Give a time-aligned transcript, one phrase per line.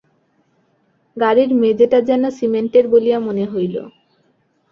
[1.17, 3.75] গাড়ির মেজেটা যেন সিমেন্টের বলিয়া মনে হইল।